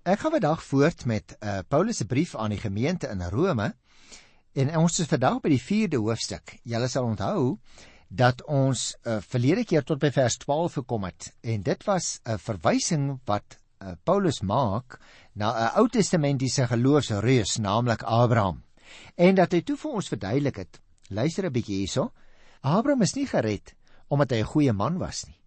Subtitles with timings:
[0.00, 3.74] Ek gaan vandag voort met uh, Paulus se brief aan die gemeente in Rome
[4.52, 6.54] en ons is vandag by die 4de hoofstuk.
[6.64, 7.58] Julle sal onthou
[8.08, 12.40] dat ons uh, verlede keer tot by vers 12 gekom het en dit was 'n
[12.40, 14.96] verwysing wat uh, Paulus maak
[15.34, 18.64] na 'n Ou Testamentiese geloofsreus, naamlik Abraham.
[19.16, 20.80] En dat hy toe vir ons verduidelik het,
[21.10, 22.12] luister 'n bietjie hierso.
[22.60, 23.74] Abraham is nie gered
[24.08, 25.39] omdat hy 'n goeie man was nie.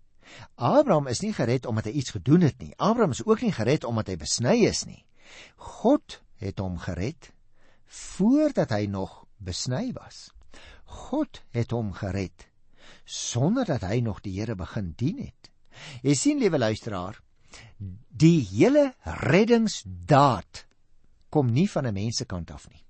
[0.55, 2.73] Abraham is nie gered omdat hy iets gedoen het nie.
[2.77, 5.03] Abraham is ook nie gered omdat hy besny is nie.
[5.57, 7.31] God het hom gered
[7.93, 10.31] voordat hy nog besny was.
[10.85, 12.47] God het hom gered
[13.05, 15.49] sonder dat hy nog die Here begin dien het.
[16.05, 17.17] Jy sien liewe luisteraar,
[18.09, 20.63] die hele reddingsdaad
[21.33, 22.83] kom nie van 'n mensekant af nie.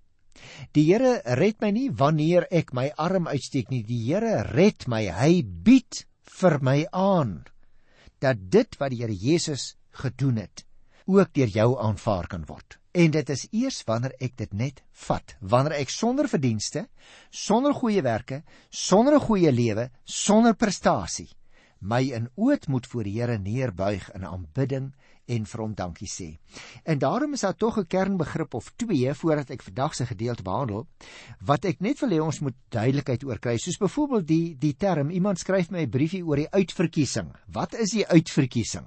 [0.72, 3.84] Die Here red my nie wanneer ek my arm uitsteek nie.
[3.84, 5.08] Die Here red my.
[5.08, 6.06] Hy bied
[6.40, 7.44] vir my aan
[8.24, 10.66] dat dit wat die Here Jesus gedoen het
[11.06, 12.78] ook deur jou aanvaar kan word.
[12.94, 16.86] En dit is eers wanneer ek dit net vat, wanneer ek sonder verdienste,
[17.30, 21.30] sonder goeie werke, sonder 'n goeie lewe, sonder prestasie
[21.84, 24.94] my in ootmoed voor die Here neerbuig in aanbidding
[25.26, 26.28] en vir hom dankie sê.
[26.84, 30.88] En daarom is daar tog 'n kernbegrip of twee voordat ek vandag se gedeelte behandel
[31.40, 33.58] wat ek net wil hê ons moet duidelikheid oor kry.
[33.58, 37.32] Soos byvoorbeeld die die term iemand skryf my 'n briefie oor die uitverkiesing.
[37.48, 38.86] Wat is die uitverkiesing?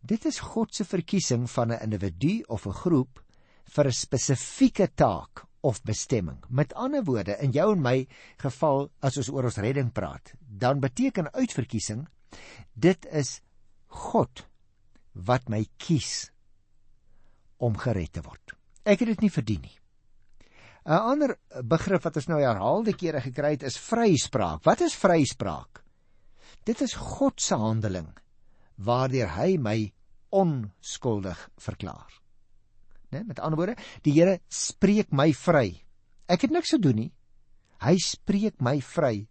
[0.00, 3.20] Dit is God se verkiesing van 'n individu of 'n groep
[3.64, 6.38] vir 'n spesifieke taak of bestemming.
[6.48, 10.80] Met ander woorde, in jou en my geval as ons oor ons redding praat, dan
[10.80, 12.06] beteken uitverkiesing
[12.74, 13.40] dit is
[13.86, 14.49] God
[15.14, 16.30] wat my kies
[17.58, 18.54] om gered te word.
[18.84, 19.76] Ek het dit nie verdien nie.
[20.86, 24.64] 'n Ander begrip wat ons nou herhaalde kere gekry het is vryspraak.
[24.64, 25.84] Wat is vryspraak?
[26.64, 28.08] Dit is God se handeling
[28.80, 29.92] waardeur hy my
[30.30, 32.08] onskuldig verklaar.
[33.10, 35.82] Né, met ander woorde, die Here spreek my vry.
[36.30, 37.12] Ek het niks gedoen nie.
[37.82, 39.26] Hy spreek my vry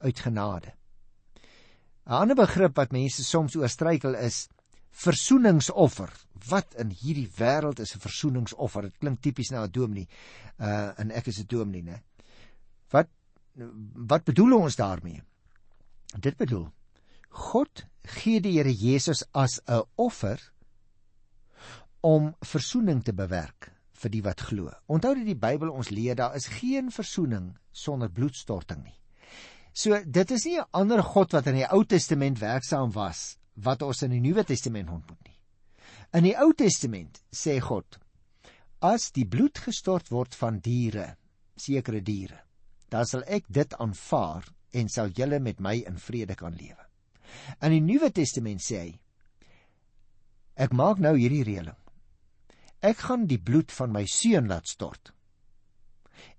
[0.00, 0.72] uit genade.
[2.06, 4.48] 'n Ander begrip wat mense soms oorstruikel is
[4.96, 6.12] versoeningsoffer.
[6.48, 8.82] Wat in hierdie wêreld is 'n versoeningsoffer?
[8.82, 10.08] Dit klink tipies na 'n dominee.
[10.58, 12.02] Uh en ek is 'n dominee, né?
[12.90, 13.08] Wat
[14.08, 15.22] wat bedoel ons daarmee?
[16.20, 16.72] Dit bedoel
[17.30, 20.52] God gee die Here Jesus as 'n offer
[22.00, 24.70] om versoening te bewerk vir die wat glo.
[24.86, 29.00] Onthou dat die Bybel ons leer daar is geen versoening sonder bloedstorting nie.
[29.72, 33.82] So dit is nie 'n ander God wat in die Ou Testament werksaam was wat
[33.82, 35.36] ons in die Nuwe Testament ontmoet nie.
[36.16, 37.98] In die Ou Testament sê God:
[38.84, 41.16] As die bloed gestort word van diere,
[41.56, 42.42] sekere diere,
[42.92, 44.46] dan sal ek dit aanvaar
[44.76, 46.84] en sal julle met my in vrede kan lewe.
[47.64, 48.92] In die Nuwe Testament sê hy:
[50.56, 51.76] Ek maak nou hierdie reëling.
[52.84, 55.12] Ek gaan die bloed van my seun laat stort.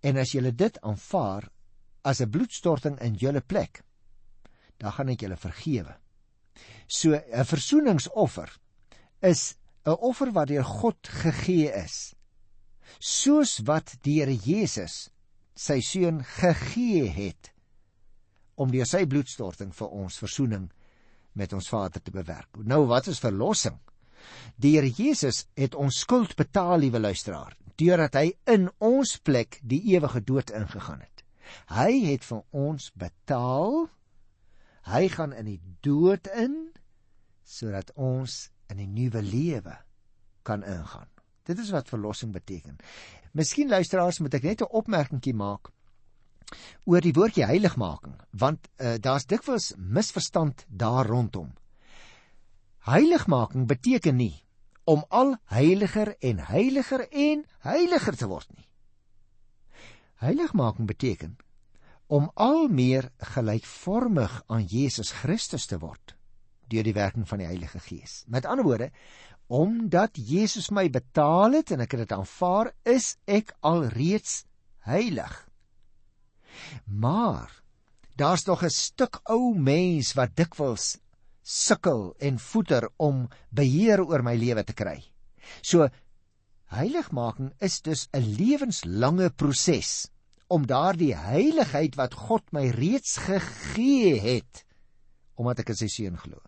[0.05, 1.49] En as julle dit aanvaar
[2.07, 3.83] as 'n bloedstorting in julle plek,
[4.77, 5.97] dan gaan ek julle vergewe.
[6.87, 8.49] So 'n versoeningsoffer
[9.21, 9.55] is
[9.85, 12.15] 'n offer wat deur God gegee is.
[12.99, 15.09] Soos wat die Here Jesus
[15.55, 17.51] sy seun gegee het
[18.55, 20.71] om deur sy bloedstorting vir ons versoening
[21.33, 22.47] met ons Vader te bewerk.
[22.57, 23.77] Nou wat is verlossing?
[24.55, 29.81] Die Here Jesus het ons skuld betaal, liewe luisteraar, deurdat hy in ons plek die
[29.93, 31.23] ewige dood ingegaan het.
[31.69, 33.87] Hy het vir ons betaal
[34.87, 36.71] Hy gaan in die dood in
[37.43, 39.75] sodat ons in 'n nuwe lewe
[40.43, 41.07] kan ingaan.
[41.43, 42.77] Dit is wat verlossing beteken.
[43.31, 45.71] Miskien luisteraars moet ek net 'n opmerkingie maak
[46.85, 51.53] oor die woordjie heiligmaking, want uh, daar's dikwels misverstand daar rondom.
[52.87, 54.45] Heiligmaking beteken nie
[54.83, 58.67] om al heiliger en heiliger en heiliger te word nie.
[60.23, 61.37] Heiligmaking beteken
[62.07, 66.15] om al meer gelykvormig aan Jesus Christus te word
[66.67, 68.25] deur die werking van die Heilige Gees.
[68.27, 68.89] Met ander woorde,
[69.47, 74.41] omdat Jesus my betaal het en ek dit aanvaar, is ek alreeds
[74.83, 75.31] heilig.
[76.83, 77.51] Maar
[78.19, 80.97] daar's nog 'n stuk ou mens wat dikwels
[81.41, 85.03] sukkel en voeter om beheer oor my lewe te kry.
[85.61, 85.87] So
[86.65, 90.09] heiligmaking is dus 'n lewenslange proses
[90.47, 94.63] om daardie heiligheid wat God my reeds gegee het
[95.37, 96.39] omdat ek in sy seun glo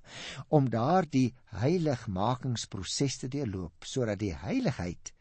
[0.56, 5.12] om daardie heiligmakingsproses te deurloop sodat die heiligheid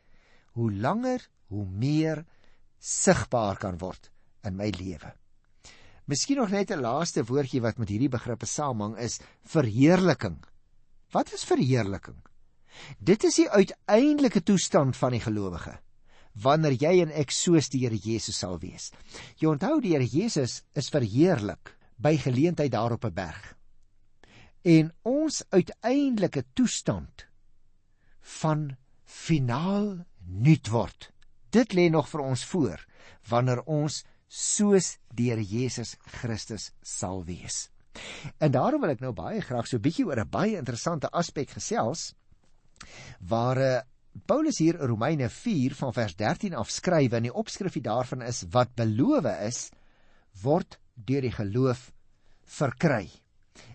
[0.59, 2.25] hoe langer hoe meer
[2.79, 4.11] sigbaar kan word
[4.47, 5.11] in my lewe.
[6.09, 10.39] Miskien nog net 'n laaste woordjie wat met hierdie begrippe saamhang is verheerliking.
[11.13, 12.17] Wat is verheerliking?
[12.99, 15.79] Dit is die uiteindelike toestand van die gelowige
[16.43, 18.91] wanneer jy en ek soos die Here Jesus sal wees.
[19.41, 23.55] Jy onthou die Here Jesus is verheerlik by geleentheid daar op 'n berg.
[24.65, 27.27] En ons uiteindelike toestand
[28.21, 31.13] van finaal nuut word.
[31.51, 32.87] Dit lê nog vir ons voor
[33.29, 37.71] wanneer ons soos die Here Jesus Christus sal wees.
[38.39, 41.51] En daarom wil ek nou baie graag so 'n bietjie oor 'n baie interessante aspek
[41.51, 42.15] gesels
[43.21, 43.83] waar eh,
[44.29, 48.45] Paulus hier in Romeine 4 van vers 13 af skryf en die opskrifie daarvan is
[48.53, 49.69] wat beloof is
[50.43, 51.91] word deur die geloof
[52.59, 53.07] verkry.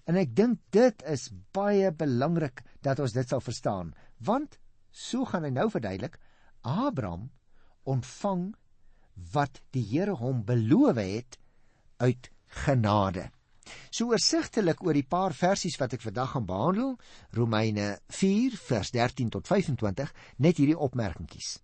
[0.08, 4.60] En ek dink dit is baie belangrik dat ons dit sal verstaan, want
[4.92, 6.20] so gaan hy nou verduidelik,
[6.64, 7.30] Abraham
[7.90, 8.52] ontvang
[9.34, 11.38] wat die Here hom beloof het
[12.00, 12.30] uit
[12.66, 13.30] genade.
[13.90, 16.96] So oorsigtelik oor die paar versies wat ek vandag gaan behandel,
[17.38, 21.60] Romeine 4 vers 13 tot 25, net hierdie opmerkingies.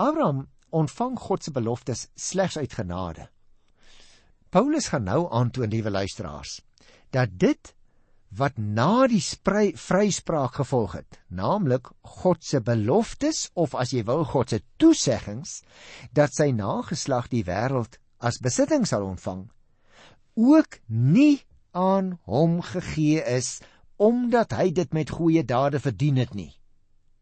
[0.00, 3.28] Abraham ontvang God se beloftes slegs uit genade.
[4.52, 6.60] Paulus gaan nou aantoon, liewe luisteraars,
[7.12, 7.74] dat dit
[8.36, 11.90] wat na die vryspraak gevolg het, naamlik
[12.20, 15.60] God se beloftes of as jy wil God se toeseggings
[16.16, 19.44] dat sy nageslag die wêreld as besitting sal ontvang,
[20.34, 23.60] ook nie aan hom gegee is
[23.96, 26.50] omdat hy dit met goeie dade verdien het nie.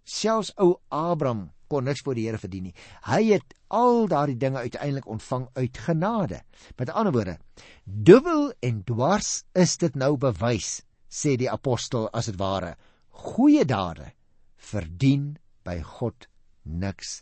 [0.05, 2.75] Selfs ou Abraham kon niks vir die Here verdien nie.
[3.07, 6.41] Hy het al daardie dinge uiteindelik ontvang uit genade.
[6.79, 7.37] Met ander woorde,
[7.85, 12.75] dubbel en dwars is dit nou bewys, sê die apostel as dit ware.
[13.11, 14.13] Goeie dade
[14.57, 15.37] verdien
[15.67, 16.27] by God
[16.65, 17.21] niks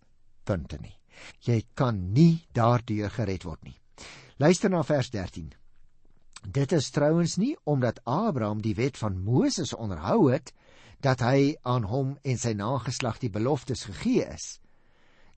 [0.48, 0.94] punte nie.
[1.44, 3.76] Jy kan nie daardeur gered word nie.
[4.38, 5.50] Luister na vers 13.
[6.46, 10.52] Dit is trouens nie omdat Abraham die wet van Moses onderhou het
[11.00, 14.58] dat hy aan hom en sy nageslag die beloftes gegee is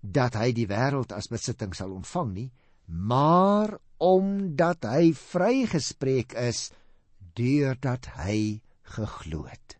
[0.01, 2.49] dat hy die wêreld as besitting sal ontvang nie
[2.85, 6.71] maar omdat hy vrygespreek is
[7.37, 8.61] deurdat hy
[8.95, 9.77] geglo het.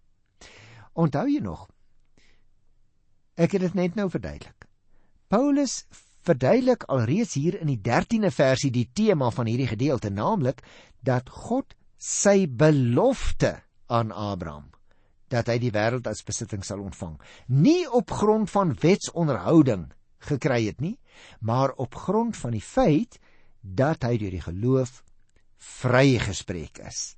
[0.94, 1.66] Onthou jy nog?
[3.36, 4.68] Ek het dit net nou verduidelik.
[5.32, 5.86] Paulus
[6.22, 10.62] verduidelik alreeds hier in die 13de versie die tema van hierdie gedeelte, naamlik
[11.06, 13.60] dat God sy belofte
[13.92, 14.70] aan Abraham
[15.32, 17.16] dat hy die wêreld as besitting sal ontvang,
[17.48, 19.88] nie op grond van wetsonderhouding
[20.28, 20.98] gekry het nie,
[21.40, 23.16] maar op grond van die feit
[23.62, 25.02] dat hy deur die geloof
[25.82, 27.16] vrygespreek is.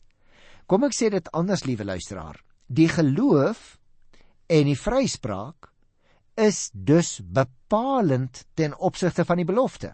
[0.68, 2.38] Kom ek sê dit anders, liewe luisteraar.
[2.68, 3.78] Die geloof
[4.52, 5.72] en die vryspraak
[6.40, 9.94] is dus bepalend ten opsigte van die belofte.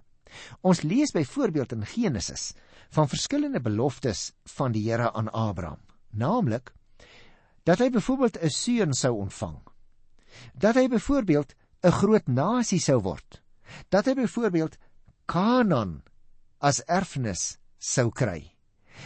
[0.61, 2.53] Ons lees byvoorbeeld in Genesis
[2.89, 6.73] van verskillende beloftes van die Here aan Abraham, naamlik
[7.63, 9.59] dat hy byvoorbeeld 'n seun sou ontvang.
[10.53, 11.53] Dat hy byvoorbeeld
[11.83, 13.41] 'n groot nasie sou word.
[13.89, 14.77] Dat hy byvoorbeeld
[15.25, 16.03] Kanaan
[16.57, 18.55] as erfenis sou kry.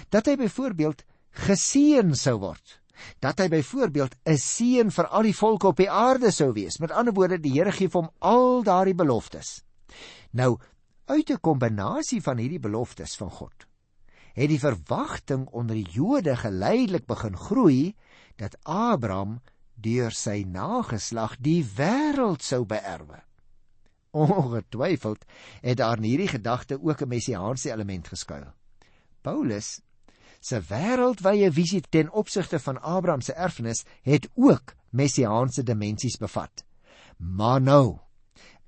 [0.09, 2.83] Dat hy byvoorbeeld geseën sou word
[3.19, 6.79] dat hy byvoorbeeld 'n seën vir al die volke op die aarde sou wees.
[6.79, 9.63] Met ander woorde, die Here gee hom al daardie beloftes.
[10.31, 10.57] Nou,
[11.05, 13.67] uit 'n kombinasie van hierdie beloftes van God,
[14.33, 17.95] het die verwagting onder die Jode geleidelik begin groei
[18.35, 19.41] dat Abraham
[19.75, 23.21] deur sy nageslag die wêreld sou beerwe.
[24.11, 25.25] Ongetwyfeld
[25.61, 28.53] het daar in hierdie gedagte ook 'n messiaanse element geskuil.
[29.21, 29.81] Paulus
[30.39, 36.65] se wêreldwye visie ten opsigte van Abraham se erfenis het ook messiaanse dimensies bevat.
[37.17, 37.99] Maar nou,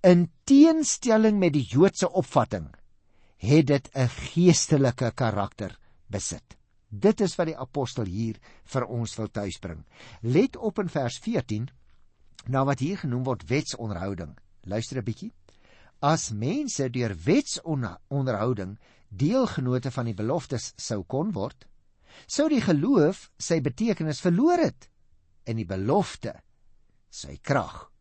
[0.06, 2.68] in teenstelling met die Joodse opvatting,
[3.42, 6.58] het dit 'n geestelike karakter besit.
[6.90, 9.84] Dit is wat die apostel hier vir ons wil tuisbring.
[10.22, 11.70] Let op in vers 14
[12.48, 14.38] na wat hier genoem word wetsonderhouding.
[14.64, 15.34] Luister 'n bietjie.
[16.02, 18.78] As mense deur wetsonderhouding
[19.10, 21.66] deelgenote van die beloftes sou kon word,
[22.28, 24.90] sou die geloof sy betekenis verloor het
[25.46, 26.42] en die belofte
[27.10, 27.95] sy krag.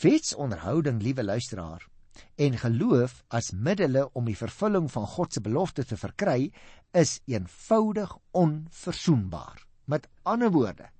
[0.00, 1.86] Wetsonderhouding, liewe luisteraar,
[2.36, 6.52] en geloof as middele om die vervulling van God se belofte te verkry,
[6.92, 9.64] is eenvoudig onverzoenbaar.
[9.84, 10.90] Met ander woorde,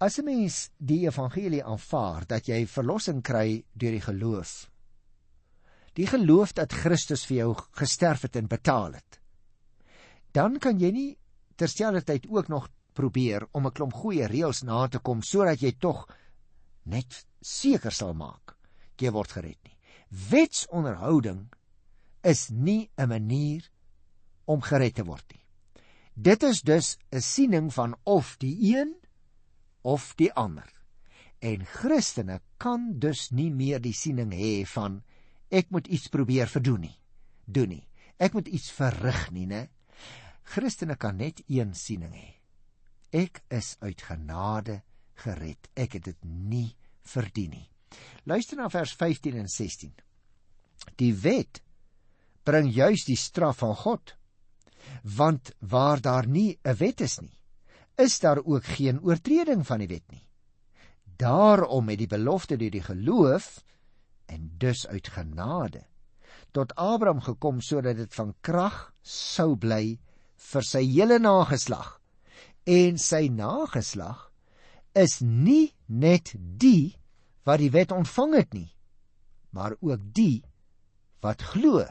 [0.00, 4.70] as 'n mens die evangelie aanvaar dat jy verlossing kry deur die geloof,
[5.92, 9.20] die geloof dat Christus vir jou gesterf het en betaal het.
[10.32, 11.18] Dan kan jy nie
[11.56, 16.06] terselfdertyd ook nog probeer om 'n klomp goeie reëls na te kom sodat jy tog
[16.90, 18.56] net seker sal maak
[19.00, 19.76] jy word gered nie.
[20.30, 21.48] Wetsonderhouding
[22.26, 23.62] is nie 'n manier
[24.46, 25.44] om gered te word nie.
[26.14, 28.94] Dit is dus 'n siening van of die een
[29.82, 30.68] of die ander.
[31.40, 35.02] En Christene kan dus nie meer die siening hê van
[35.50, 36.98] ek moet iets probeer verdoen nie.
[37.46, 37.88] Doen nie.
[38.18, 39.68] Ek moet iets verrig nie, né?
[40.42, 42.34] Christene kan net een siening hê.
[43.12, 44.82] Ek is uit genade
[45.14, 45.68] gered.
[45.74, 47.66] Ek het dit nie verdien nie.
[48.24, 49.92] Luister na vers 15 en 16.
[50.96, 51.62] Die wet
[52.44, 54.14] bring juis die straf van God.
[55.02, 57.38] Want waar daar nie 'n wet is nie,
[57.96, 60.26] is daar ook geen oortreding van die wet nie.
[61.16, 63.64] Daarom het die belofte deur die geloof
[64.26, 65.90] en dus uit genade
[66.52, 69.98] tot Abraham gekom sodat dit van krag sou bly
[70.50, 71.98] vir sy hele nageslag.
[72.66, 74.29] En sy nageslag
[74.92, 76.96] is nie net die
[77.46, 78.70] wat die wet ontvang het nie,
[79.50, 80.42] maar ook die
[81.22, 81.84] wat glo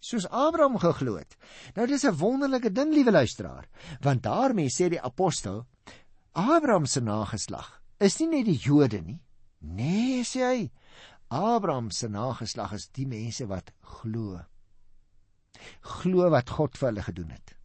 [0.00, 1.36] soos Abraham geglo het.
[1.76, 3.68] Nou dis 'n wonderlike ding, liewe luisteraar,
[4.00, 5.66] want daarmee sê die apostel
[6.32, 9.20] Abraham se nageslag is nie net die Jode nie.
[9.58, 10.70] Nee, sê hy.
[11.28, 14.40] Abraham se nageslag is die mense wat glo.
[15.80, 17.56] Glo wat God vir hulle gedoen het.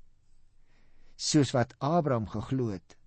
[1.15, 2.97] Soos wat Abraham geglo het,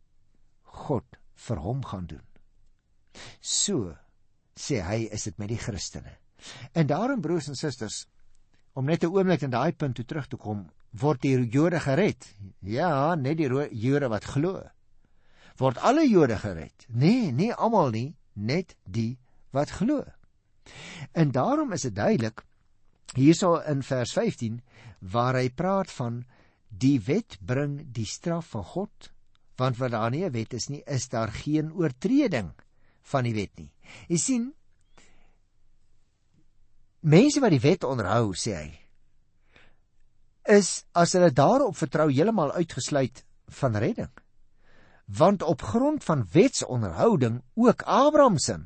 [0.63, 2.25] God vir hom gaan doen.
[3.41, 3.95] So
[4.59, 6.17] sê hy is dit met die Christene.
[6.75, 8.07] En daarom broers en susters,
[8.75, 12.35] om net 'n oomblik in daai punt toe terug te kom, word die Jode gered?
[12.61, 14.63] Ja, net die Jode wat glo.
[15.59, 16.87] Word alle Jode gered?
[16.89, 19.19] Nee, nie almal nie, net die
[19.51, 20.05] wat glo.
[21.13, 22.45] En daarom is dit duidelik
[23.15, 24.61] hierso in vers 15
[25.01, 26.25] waar hy praat van
[26.69, 29.11] die wet bring die straf van God,
[29.59, 32.55] want waar daar nie 'n wet is nie, is daar geen oortreding
[33.03, 33.73] van die wet nie.
[34.09, 34.55] Jy sien,
[37.01, 38.79] mense wat die wet onderhou, sê hy,
[40.49, 43.25] is as hulle daarop vertrou heeltemal uitgesluit
[43.61, 44.13] van redding.
[45.05, 48.59] Want op grond van wetsonderhouding ook Abraham se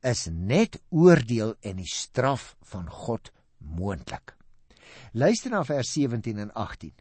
[0.00, 4.34] is net oordeel en die straf van God moontlik.
[5.12, 6.92] Luister na vers 17 en 18.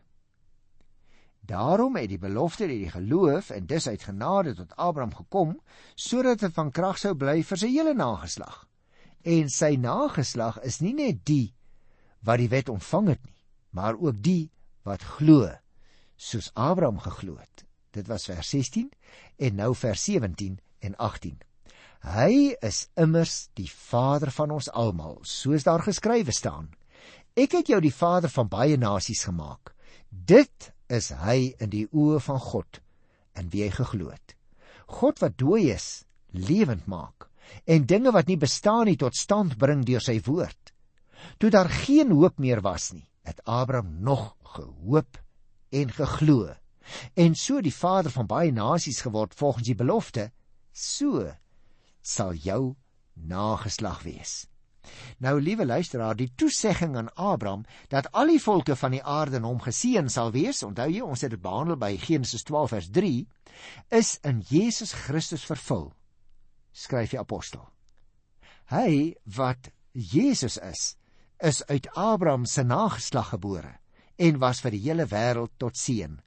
[1.42, 5.56] Daarom het die belofte deur die geloof en dus uit genade tot Abraham gekom
[5.96, 8.68] sodat dit van krag sou bly vir sy hele nageslag
[9.24, 11.54] en sy nageslag is nie net die
[12.26, 13.38] wat die wet ontvang het nie,
[13.74, 14.52] maar ook die
[14.86, 15.50] wat glo,
[16.18, 17.66] soos Abraham geglo het.
[17.92, 18.92] Dit was vers 16
[19.38, 21.40] en nou vers 17 en 18.
[22.02, 26.72] Hy is immers die vader van ons almal, soos daar geskrywe staan.
[27.38, 29.74] Ek het jou die vader van baie nasies gemaak.
[30.12, 32.82] Dit is hy in die oë van God
[33.40, 34.36] in wie hy geglo het.
[34.92, 36.04] God wat dooi is,
[36.36, 37.30] lewend maak
[37.68, 40.72] en dinge wat nie bestaan nie tot stand bring deur sy woord.
[41.40, 45.20] Toe daar geen hoop meer was nie, het Abraham nog gehoop
[45.72, 46.52] en geglo
[47.14, 50.32] en so die vader van baie nasies geword volgens die belofte,
[50.72, 51.28] so
[52.02, 52.76] sal jou
[53.14, 54.48] nageslag wees.
[55.22, 59.46] Nou liewe luisteraar, die toesegging aan Abraham dat al die volke van die aarde in
[59.46, 63.28] hom geseën sal wees, onthou jy, ons het dit behandel by Genesis 12 vers 3,
[64.00, 65.92] is in Jesus Christus vervul
[66.72, 67.68] skryf die apostel.
[68.72, 70.96] Hy wat Jesus is,
[71.44, 73.76] is uit Abraham se nageslag gebore
[74.22, 76.20] en was vir die hele wêreld tot seën.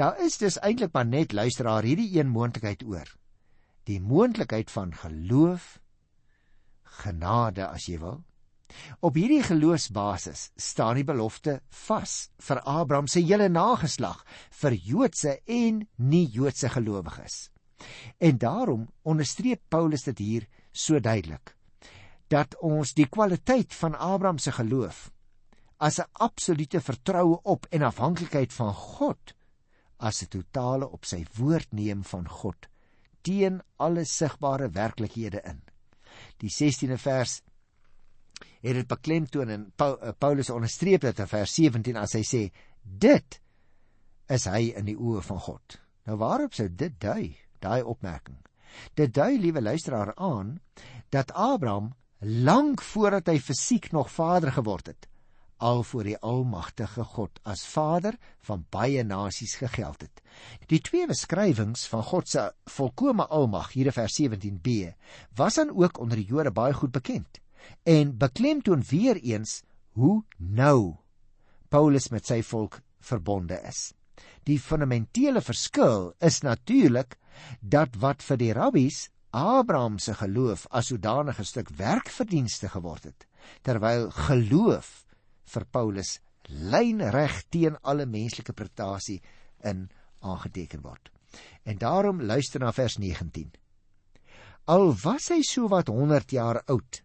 [0.00, 3.08] Daar is dus eintlik maar net luisteraar hierdie een moontlikheid oor.
[3.86, 5.81] Die moontlikheid van geloof,
[7.02, 8.20] genade as jy wil.
[9.04, 15.82] Op hierdie geloofsbasis staan die belofte vas vir Abraham se hele nageslag, vir Joodse en
[15.96, 17.50] nie-Joodse gelowiges.
[18.18, 21.56] En daarom onderstreep Paulus dit hier so duidelik
[22.32, 25.10] dat ons die kwaliteit van Abraham se geloof
[25.76, 29.34] as 'n absolute vertroue op en afhanklikheid van God
[29.98, 32.68] as 'n totale op sy woord neem van God
[33.20, 35.62] teen alle sigbare werklikhede in.
[36.42, 37.38] Die 16de vers
[38.62, 42.42] het dit beklemtoon en eh, Paulus onderstreep dit in vers 17 as hy sê
[42.82, 43.38] dit
[44.32, 45.78] is hy in die oë van God.
[46.06, 47.36] Nou waarop sou dit dui?
[47.62, 48.38] daai opmerking.
[48.98, 50.56] Dit dui liewe luisteraar aan
[51.12, 55.08] dat Abraham lank voordat hy fisiek nog vader geword het,
[55.62, 58.16] al voor die almagtige God as vader
[58.48, 60.22] van baie nasies gegeld het.
[60.66, 64.90] Die twee beskrywings van God se volkomme almag hier in vers 17b
[65.38, 67.38] was dan ook onder die Jode baie goed bekend
[67.86, 69.62] en beklemtoon weer eens
[69.94, 70.96] hoe nou
[71.68, 73.92] Paulus met sy volk verbonde is.
[74.44, 77.16] Die fundamentele verskil is natuurlik
[77.60, 83.26] dat wat vir die rabbies Abraham se geloof as sodanige stuk werkverdienste geword het,
[83.64, 85.01] terwyl geloof
[85.52, 86.18] vir Paulus
[86.48, 89.20] lynreg teen alle menslike prestasie
[89.68, 89.88] in
[90.20, 91.10] aangeteken word.
[91.64, 93.52] En daarom luister na vers 19.
[94.70, 97.02] Al was hy so wat 100 jaar oud,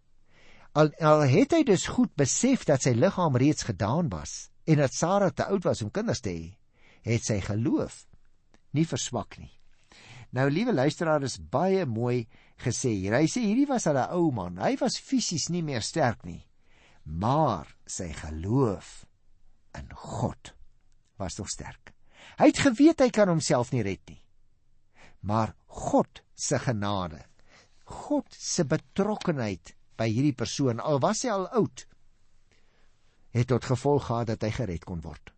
[0.78, 4.94] al, al het hy dus goed besef dat sy liggaam reeds gedaan was en dat
[4.94, 6.50] Sara te oud was om kinders te hê,
[7.08, 8.04] het sy geloof
[8.78, 9.54] nie verswak nie.
[10.36, 12.28] Nou liewe luisteraar, is baie mooi
[12.62, 12.92] gesê.
[13.08, 14.60] Hy sê hierdie was al 'n ou man.
[14.60, 16.46] Hy was fisies nie meer sterk nie,
[17.08, 19.06] maar sy geloof
[19.78, 20.54] in God
[21.18, 21.94] was tog sterk.
[22.38, 24.20] Hy het geweet hy kan homself nie red nie.
[25.26, 27.24] Maar God se genade,
[27.88, 31.86] God se betrokkenheid by hierdie persoon, al was hy al oud,
[33.34, 35.32] het tot gevolg gehad dat hy gered kon word.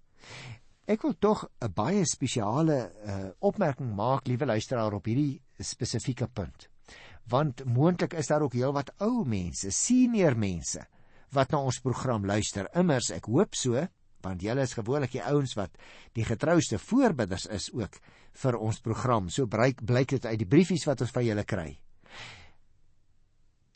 [0.90, 6.68] Ek wil tog 'n baie spesiale uh, opmerking maak, liewe luisteraar, op hierdie spesifieke punt.
[7.30, 10.88] Want moontlik is daar ook heelwat ou mense, senior mense
[11.34, 12.70] wat na ons program luister.
[12.76, 13.88] Immers, ek hoop so,
[14.24, 15.78] want julle is gewoonlik die ouens wat
[16.18, 18.00] die getrouste voorbidders is ook
[18.42, 19.30] vir ons program.
[19.30, 21.70] So blyk blyk dit uit die briefies wat ons van julle kry.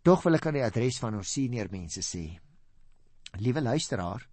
[0.03, 2.25] Tog wil ek aan die adres van ons senior mense sê.
[3.39, 4.27] Liewe luisteraar,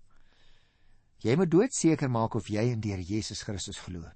[1.20, 4.06] Jy moet doodseker maak of jy in die Here Jesus Christus glo.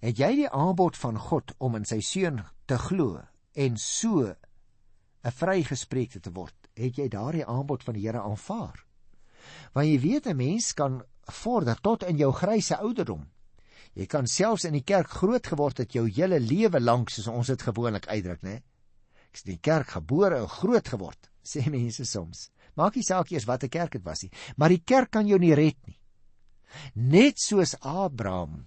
[0.00, 2.40] Het jy die aanbod van God om in sy seun
[2.70, 3.20] te glo
[3.52, 8.84] en so 'n vrygespreekte te word, het jy daardie aanbod van die Here aanvaar?
[9.74, 13.28] Want jy weet 'n mens kan vorder tot in jou grysse ouderdom.
[13.94, 17.46] Jy kan selfs in die kerk groot geword het jou hele lewe lank soos ons
[17.46, 18.62] dit gewoonlik uitdruk, né?
[19.30, 22.50] Ek is in die kerk gebore en groot geword, sê mense soms.
[22.76, 25.54] Maak nie saak eers watter kerk dit was nie, maar die kerk kan jou nie
[25.54, 25.98] red nie.
[26.94, 28.66] Net soos Abraham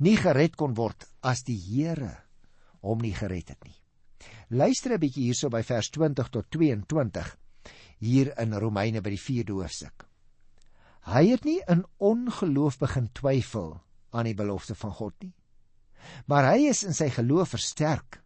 [0.00, 2.16] nie gered kon word as die Here
[2.80, 3.79] hom nie gered het nie.
[4.50, 7.28] Luister 'n bietjie hierso by vers 20 tot 22
[8.02, 10.08] hier in Romeine by die 4de hoofstuk.
[11.06, 13.76] Hy het nie in ongeloof begin twyfel
[14.10, 15.30] aan die belofte van God nie.
[16.26, 18.18] Maar hy is in sy geloof versterk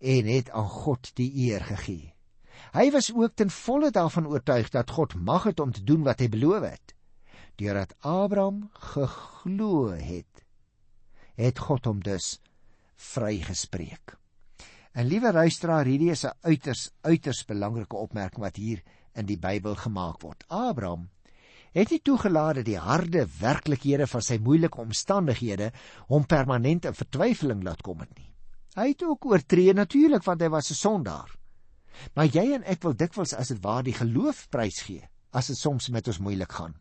[0.00, 2.14] en het aan God die eer gegee.
[2.72, 6.24] Hy was ook ten volle daarvan oortuig dat God mag het om te doen wat
[6.24, 6.96] hy beloof het.
[7.60, 10.44] Deurdat Abraham geglo het,
[11.36, 12.38] het God hom dus
[12.96, 14.16] vrygespreek.
[14.94, 18.82] En liewe luisteraar, hierdie is 'n uiters uiters belangrike opmerking wat hier
[19.14, 20.44] in die Bybel gemaak word.
[20.48, 21.08] Abraham
[21.72, 25.72] het nie toegelaat dat die harde werklikhede van sy moeilike omstandighede
[26.06, 28.30] hom permanent in vertwyfeling laat kom het nie.
[28.76, 31.34] Hy het ook oortree natuurlik want hy was 'n sondaar.
[32.14, 35.56] Maar jy en ek wil dikwels as dit waar die geloof prys gee as dit
[35.56, 36.74] soms met ons moeilik gaan.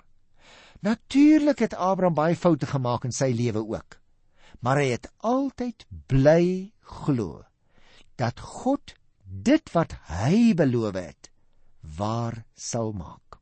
[0.81, 3.99] Natuurlik het Abraham baie foute gemaak in sy lewe ook.
[4.59, 7.45] Maar hy het altyd bly glo
[8.19, 11.31] dat God dit wat hy beloof het
[11.97, 13.39] waar sal maak.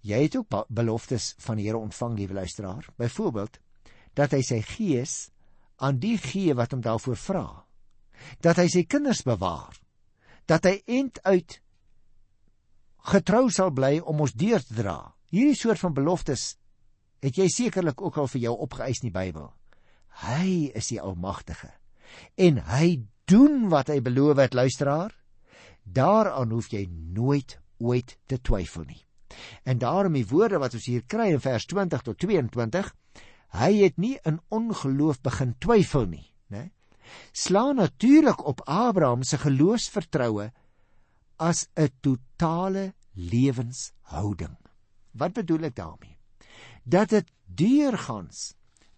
[0.00, 2.86] Jy het ook beloftes van die Here ontvang, liewe luisteraar.
[2.96, 3.58] Byvoorbeeld
[4.16, 5.28] dat hy sy gees
[5.76, 7.46] aan die gee wat hom daarvoor vra.
[8.40, 9.76] Dat hy sy kinders bewaar
[10.50, 11.60] dat hy end uit
[13.10, 15.12] getrou sal bly om ons deur te dra.
[15.30, 16.54] Hierdie soort van beloftes
[17.22, 19.50] het jy sekerlik ook al vir jou opgeëis in die Bybel.
[20.26, 21.70] Hy is die Almagtige
[22.40, 22.98] en hy
[23.30, 25.14] doen wat hy beloof het, luisteraar.
[25.82, 29.00] Daaraan hoef jy nooit ooit te twyfel nie.
[29.64, 32.90] En daarom die woorde wat ons hier kry in vers 20 tot 22,
[33.60, 36.70] hy het nie in ongeloof begin twyfel nie, né?
[37.32, 40.50] slaan natuurlik op Abraham se geloofsvertroue
[41.38, 44.56] as 'n totale lewenshouding.
[45.12, 46.18] Wat bedoel ek daarmee?
[46.84, 48.54] Dat dit deurgangs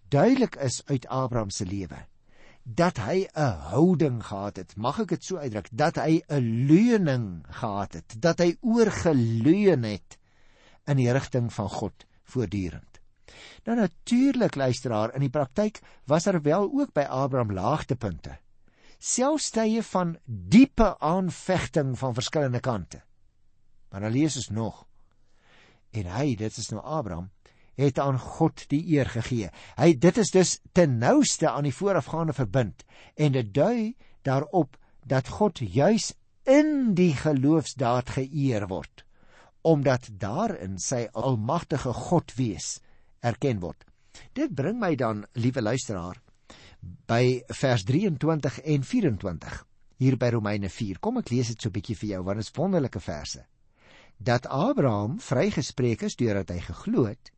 [0.09, 2.12] duidelik is uit Abraham se lewe
[2.63, 4.77] dat hy 'n houding gehad het.
[4.77, 10.19] Mag ek dit so uitdruk dat hy 'n leuning gehad het, dat hy oorgeleun het
[10.87, 13.01] in die rigting van God voortdurend.
[13.65, 18.39] Nou natuurlik luisteraar, in die praktyk was daar wel ook by Abraham laagtepunte.
[18.99, 23.03] Selfs tye van diepe aanvegting van verskillende kante.
[23.91, 24.87] Maar dan lees ons nog.
[25.91, 27.31] En hy, dit is nou Abraham,
[27.81, 29.51] het aan God die eer gegee.
[29.77, 32.85] Hy dit is dus ten nouste aan die voorafgaande verbind
[33.17, 36.13] en dit dui daarop dat God juis
[36.45, 39.07] in die geloofsdaad geëer word
[39.63, 42.81] omdat daarin sy almagtige God wees
[43.23, 43.85] erken word.
[44.35, 46.19] Dit bring my dan, liewe luisteraar,
[46.83, 49.61] by vers 23 en 24
[50.03, 50.99] hier by Romeine 4.
[50.99, 53.45] Kom ek lees dit so 'n bietjie vir jou want dit is wonderlike verse.
[54.19, 57.31] Dat Abraham vrygespreek is deurdat hy geglo het,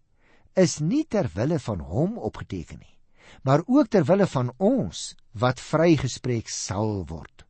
[0.56, 2.96] is nie ter wille van hom opgeteken nie,
[3.42, 7.44] maar ook ter wille van ons wat vrygespreek sal word.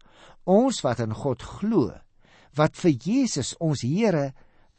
[0.44, 1.92] Ons wat in God glo,
[2.56, 4.32] wat vir Jesus ons Here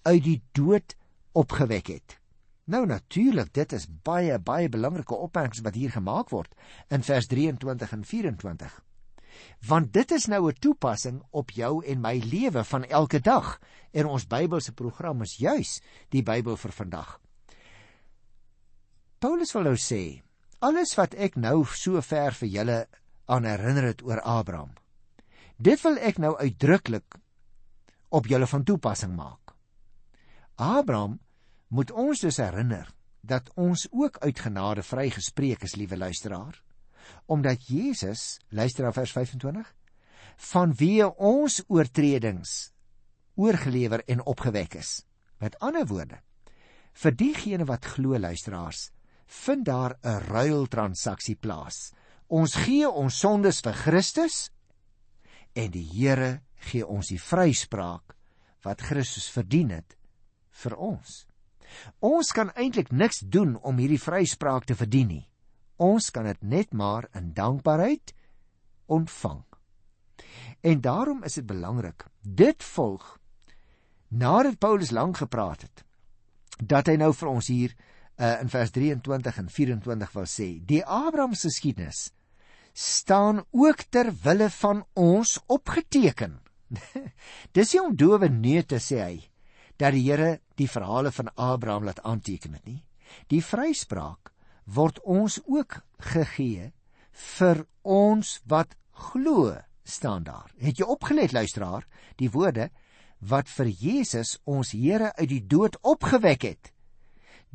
[0.06, 0.96] uit die dood
[1.34, 2.20] opgewek het
[2.66, 6.54] Nou natuurlik, dit is baie baie belangrike opmerkings wat hier gemaak word
[6.90, 8.80] in vers 23 en 24.
[9.70, 13.60] Want dit is nou 'n toepassing op jou en my lewe van elke dag.
[13.92, 17.20] En ons Bybelse program is juis die Bybel vir vandag.
[19.26, 20.22] Paulus wil nou sê,
[20.62, 22.76] alles wat ek nou so ver vir julle
[23.26, 24.76] aan herinner het oor Abraham.
[25.58, 27.18] Dit wil ek nou uitdruklik
[28.14, 29.56] op julle van toepassing maak.
[30.62, 31.18] Abraham
[31.74, 32.92] moet ons dus herinner
[33.26, 36.62] dat ons ook uit genade vrygespreek is, liewe luisteraar,
[37.26, 39.72] omdat Jesus, luister na vers 25,
[40.54, 42.76] van wie ons oortredings
[43.34, 45.00] oorgelewer en opgewek is.
[45.42, 46.22] Met ander woorde,
[46.94, 48.92] vir diegene wat glo luisteraars,
[49.26, 51.94] vind daar 'n ruiltransaksie plaas.
[52.28, 54.50] Ons gee ons sondes vir Christus
[55.54, 58.16] en die Here gee ons die vryspraak
[58.64, 59.98] wat Christus verdien het
[60.50, 61.26] vir ons.
[62.00, 65.30] Ons kan eintlik niks doen om hierdie vryspraak te verdien nie.
[65.78, 68.14] Ons kan dit net maar in dankbaarheid
[68.86, 69.44] ontvang.
[70.62, 72.08] En daarom is dit belangrik.
[72.22, 73.20] Dit volg
[74.08, 75.84] nadat Paulus lank gepraat het
[76.64, 77.74] dat hy nou vir ons hier
[78.18, 82.10] uh, in vers 23 en 24 wil sê, die Abraham se geskiedenis
[82.76, 86.40] staan ook ter wille van ons opgeteken.
[87.56, 89.16] Dis nie om dowe neute te sê hy
[89.80, 92.82] dat die Here die verhale van Abraham laat aanteken het nie.
[93.32, 94.32] Die vryspraak
[94.66, 96.72] word ons ook gegee
[97.38, 100.52] vir ons wat glo staan daar.
[100.60, 101.86] Het jy opgelet luisteraar,
[102.20, 102.70] die woorde
[103.20, 106.72] wat vir Jesus ons Here uit die dood opgewek het.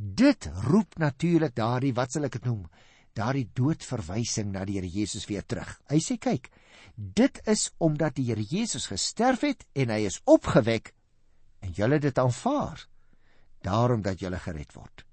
[0.01, 2.63] Dit roep natuurlik daardie wat sal ek dit noem?
[3.13, 5.75] Daardie doodverwysing na die Here Jesus weer terug.
[5.93, 6.49] Hy sê kyk,
[6.97, 10.95] dit is omdat die Here Jesus gesterf het en hy is opgewek
[11.61, 12.87] en julle dit aanvaar.
[13.61, 15.05] Daarom dat julle gered word.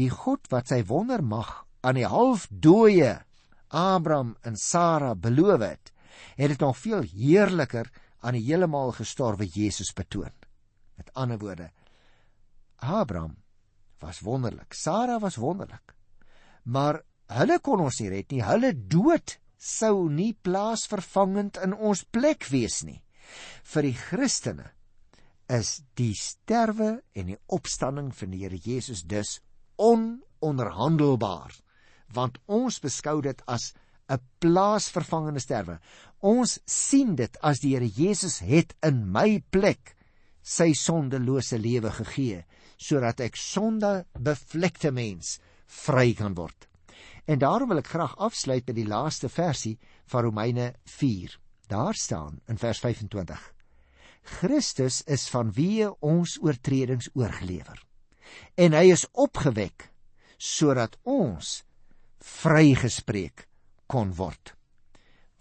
[0.00, 1.52] Die God wat sy wondermag
[1.84, 3.18] aan die halfdooie
[3.68, 5.92] Abraham en Sara beloof het,
[6.40, 7.92] het dit nog veel heerliker
[8.24, 10.32] aan die heeltemal gestorwe Jesus betoon.
[10.96, 11.68] Met ander woorde,
[12.80, 13.41] Abraham
[14.02, 14.74] was wonderlik.
[14.74, 15.94] Sara was wonderlik.
[16.64, 17.00] Maar
[17.32, 18.42] hulle kon ons nie red nie.
[18.44, 23.00] Hulle dood sou nie plaasvervangend in ons plek wees nie.
[23.62, 24.72] Vir die Christene
[25.52, 29.38] is die sterwe en die opstanding van die Here Jesus dus
[29.82, 31.54] ononderhandelbaar,
[32.14, 33.72] want ons beskou dit as
[34.08, 35.78] 'n plaasvervangende sterwe.
[36.20, 39.96] Ons sien dit as die Here Jesus het in my plek
[40.42, 42.44] sy sondelose lewe gegee
[42.76, 45.38] sodat ek sonde bevlekte mens
[45.84, 46.68] vry kan word.
[47.24, 49.78] En daarom wil ek graag afsluit met die laaste versie
[50.10, 51.38] van Romeine 4.
[51.70, 53.52] Daar staan in vers 25:
[54.22, 57.78] Christus is van wie ons oortredings oorgelewer.
[58.54, 59.90] En hy is opgewek
[60.38, 61.62] sodat ons
[62.22, 63.46] vrygespreek
[63.86, 64.54] kon word.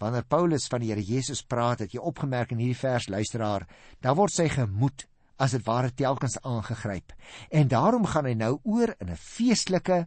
[0.02, 3.68] Wanneer Paulus van die Here Jesus praat, het jy opgemerk in hierdie vers luisteraar,
[4.02, 5.06] dan word sy gemoed
[5.42, 7.14] as dit ware telkens aangegryp.
[7.50, 10.06] En daarom gaan hy nou oor in 'n feestelike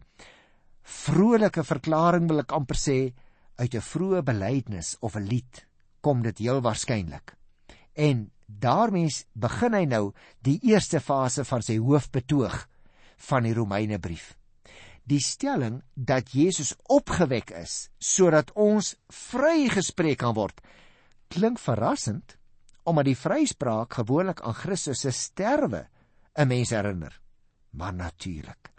[0.81, 3.13] vrolike verklaring wil ek amper sê
[3.57, 5.65] uit 'n vroeë belydenis of 'n lied
[6.01, 7.35] kom dit heel waarskynlik.
[7.93, 12.67] En daarmee begin hy nou die eerste fase van sy hoofbetoog
[13.17, 14.35] van die Romeinebrief.
[15.03, 20.61] Die stelling dat Jesus opgewek is sodat ons vrygespreek kan word
[21.27, 22.37] klink verrassend
[22.85, 25.87] omdat die vryspraak gewoonlik aan Christus se sterwe
[26.37, 27.19] 'n mens herinner.
[27.71, 28.71] Maar natuurlik.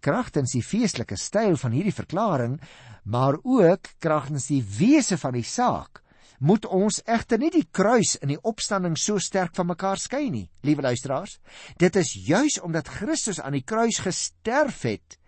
[0.00, 2.60] Kragtens die feestelike styl van hierdie verklaring,
[3.04, 6.02] maar ook kragtens die wese van die saak,
[6.38, 10.48] moet ons egter nie die kruis in die opstanding so sterk van mekaar skei nie,
[10.66, 11.38] liewe luisteraars.
[11.78, 15.18] Dit is juis omdat Christus aan die kruis gesterf het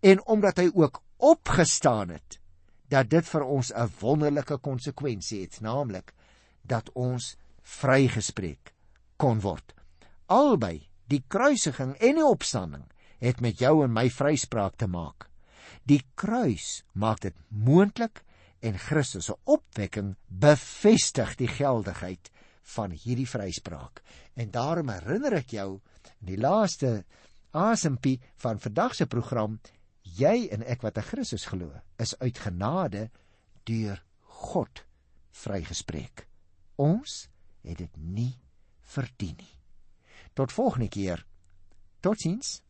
[0.00, 2.38] en omdat hy ook opgestaan het
[2.92, 6.12] dat dit vir ons 'n wonderlike konsekwensie het, naamlik
[6.62, 8.72] dat ons vrygespreek
[9.16, 9.74] kon word.
[10.26, 12.86] Albei, die kruisiging en die opstanding,
[13.22, 15.28] het met jou en my vryspraak te maak.
[15.86, 18.22] Die kruis maak dit moontlik
[18.62, 22.30] en Christus se opwekking bevestig die geldigheid
[22.74, 24.02] van hierdie vryspraak.
[24.38, 25.80] En daarom herinner ek jou
[26.22, 27.02] in die laaste
[27.52, 29.58] asempie van vandag se program,
[30.02, 33.08] jy en ek wat in Christus glo, is uit genade
[33.68, 34.00] deur
[34.42, 34.84] God
[35.42, 36.26] vrygespreek.
[36.80, 37.26] Ons
[37.62, 38.38] het dit nie
[38.80, 39.54] verdien nie.
[40.32, 41.26] Tot volgende keer.
[42.00, 42.62] Totsiens.